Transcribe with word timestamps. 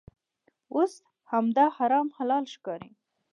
اوس 0.73 0.93
همدا 1.31 1.65
حرام 1.77 2.07
حلال 2.17 2.43
ښکاري. 2.53 2.91